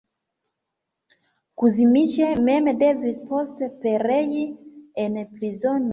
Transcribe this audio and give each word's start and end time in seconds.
Kuzmiĉ 1.63 2.17
mem 2.49 2.69
devis 2.85 3.21
poste 3.29 3.71
perei 3.85 4.43
en 5.07 5.21
prizono. 5.37 5.89